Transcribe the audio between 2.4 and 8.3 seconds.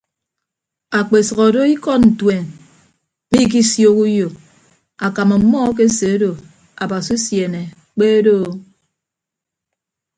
mmiikisiooho uyo akam ọmmọ akeseedo abasi usiene kpe